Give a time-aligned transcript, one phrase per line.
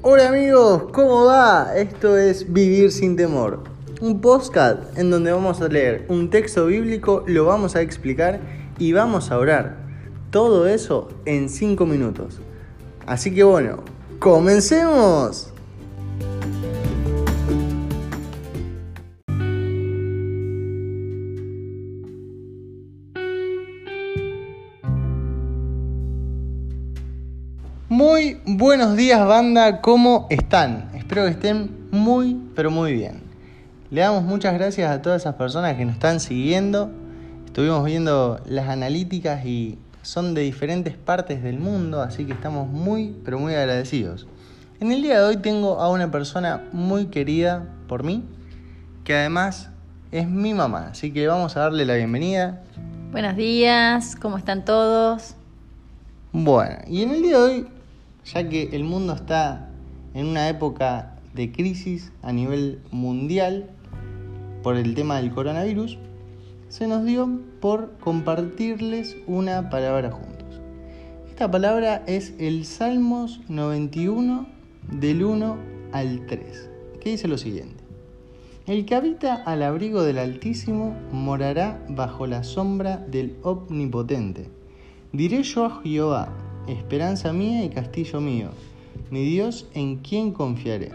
[0.00, 1.76] Hola amigos, ¿cómo va?
[1.76, 3.64] Esto es Vivir sin temor,
[4.00, 8.38] un podcast en donde vamos a leer un texto bíblico, lo vamos a explicar
[8.78, 9.76] y vamos a orar.
[10.30, 12.38] Todo eso en 5 minutos.
[13.06, 13.82] Así que bueno,
[14.20, 15.52] comencemos.
[27.98, 30.88] Muy buenos días banda, ¿cómo están?
[30.94, 33.22] Espero que estén muy, pero muy bien.
[33.90, 36.92] Le damos muchas gracias a todas esas personas que nos están siguiendo.
[37.44, 43.16] Estuvimos viendo las analíticas y son de diferentes partes del mundo, así que estamos muy,
[43.24, 44.28] pero muy agradecidos.
[44.78, 48.22] En el día de hoy tengo a una persona muy querida por mí,
[49.02, 49.70] que además
[50.12, 52.62] es mi mamá, así que vamos a darle la bienvenida.
[53.10, 55.34] Buenos días, ¿cómo están todos?
[56.30, 57.66] Bueno, y en el día de hoy
[58.32, 59.70] ya que el mundo está
[60.14, 63.70] en una época de crisis a nivel mundial
[64.62, 65.98] por el tema del coronavirus,
[66.68, 70.60] se nos dio por compartirles una palabra juntos.
[71.28, 74.46] Esta palabra es el Salmos 91
[74.90, 75.56] del 1
[75.92, 77.84] al 3, que dice lo siguiente.
[78.66, 84.50] El que habita al abrigo del Altísimo morará bajo la sombra del Omnipotente.
[85.12, 88.50] Diré yo a Jehová, esperanza mía y castillo mío,
[89.10, 90.92] mi Dios en quien confiaré.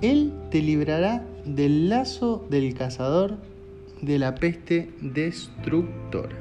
[0.00, 3.38] Él te librará del lazo del cazador,
[4.02, 6.36] de la peste destructora.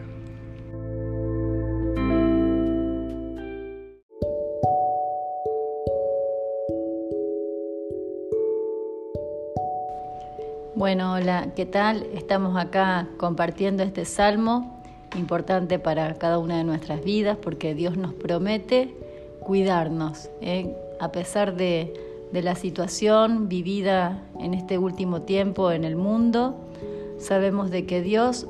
[10.76, 12.06] Bueno, hola, ¿qué tal?
[12.14, 14.83] Estamos acá compartiendo este salmo
[15.16, 18.94] importante para cada una de nuestras vidas porque Dios nos promete
[19.44, 20.76] cuidarnos, ¿eh?
[21.00, 21.94] a pesar de,
[22.32, 26.56] la situación vivida en este último tiempo en el mundo,
[27.20, 28.48] sabemos de que Dios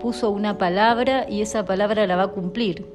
[0.00, 2.86] puso una palabra y esa palabra la va a cumplir.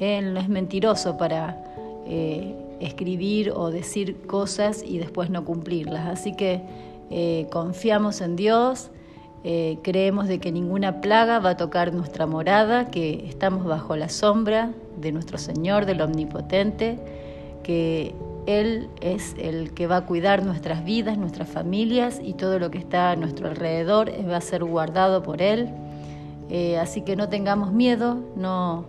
[0.00, 1.62] Él no es mentiroso para
[2.04, 6.08] eh, escribir o decir cosas y después no cumplirlas.
[6.08, 6.62] Así que
[7.10, 8.90] eh, confiamos en Dios,
[9.44, 14.08] eh, creemos de que ninguna plaga va a tocar nuestra morada, que estamos bajo la
[14.08, 16.98] sombra de nuestro Señor, del Omnipotente,
[17.62, 18.14] que
[18.46, 22.78] Él es el que va a cuidar nuestras vidas, nuestras familias y todo lo que
[22.78, 25.68] está a nuestro alrededor va a ser guardado por Él.
[26.48, 28.84] Eh, así que no tengamos miedo, no,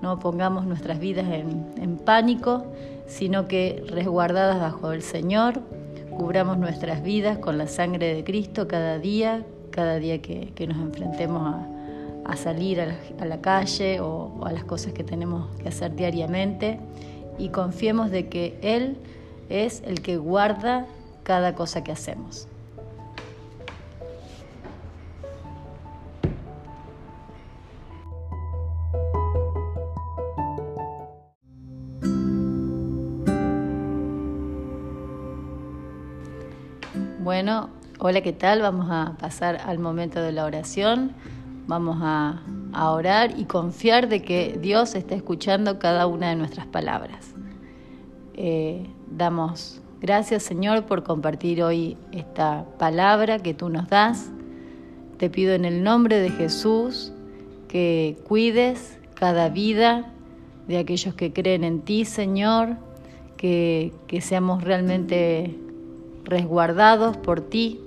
[0.00, 2.64] no pongamos nuestras vidas en, en pánico,
[3.06, 5.60] sino que resguardadas bajo el Señor,
[6.16, 11.56] cubramos nuestras vidas con la sangre de Cristo cada día, cada día que, nos enfrentemos
[12.24, 16.78] a, salir a la, calle o, o, a las cosas que tenemos que hacer diariamente
[17.38, 18.96] y confiemos de que Él
[19.48, 20.86] es el que guarda
[21.24, 22.46] cada cosa que hacemos.
[37.22, 37.70] Bueno,
[38.04, 38.62] Hola, ¿qué tal?
[38.62, 41.12] Vamos a pasar al momento de la oración.
[41.68, 42.42] Vamos a,
[42.74, 47.32] orar y confiar de que Dios está escuchando cada una de nuestras palabras.
[48.34, 54.32] Eh, damos gracias, Señor, por compartir hoy esta palabra que tú nos das.
[55.18, 57.12] Te pido en el nombre de Jesús
[57.68, 60.12] que cuides cada vida
[60.66, 62.78] de aquellos que creen en ti, Señor,
[63.36, 65.56] que, que seamos realmente
[66.24, 67.78] resguardados por ti,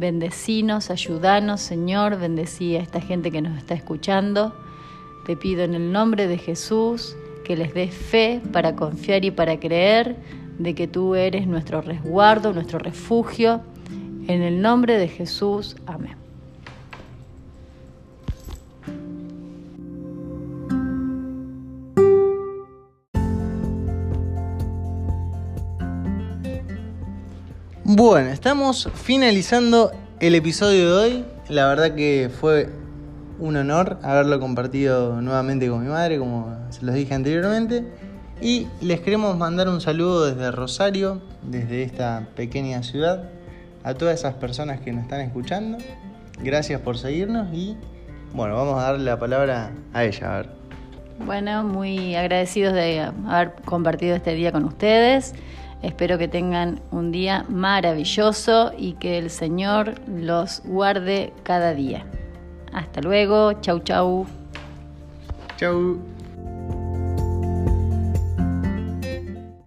[0.00, 4.54] Bendecinos, ayúdanos, Señor, bendecí a esta gente que nos está escuchando.
[5.26, 9.60] Te pido en el nombre de Jesús que les des fe para confiar y para
[9.60, 10.16] creer
[10.58, 13.60] de que tú eres nuestro resguardo, nuestro refugio.
[14.26, 16.16] En el nombre de Jesús, amén.
[27.92, 29.90] Bueno, estamos finalizando
[30.20, 31.24] el episodio de hoy.
[31.48, 32.68] La verdad que fue
[33.40, 37.84] un honor haberlo compartido nuevamente con mi madre, como se los dije anteriormente.
[38.40, 43.28] Y les queremos mandar un saludo desde Rosario, desde esta pequeña ciudad,
[43.82, 45.78] a todas esas personas que nos están escuchando.
[46.44, 47.76] Gracias por seguirnos y
[48.34, 50.44] bueno, vamos a darle la palabra a ella.
[51.26, 55.34] Bueno, muy agradecidos de haber compartido este día con ustedes.
[55.82, 62.04] Espero que tengan un día maravilloso y que el Señor los guarde cada día.
[62.72, 64.26] Hasta luego, chau chau.
[65.56, 65.98] Chau.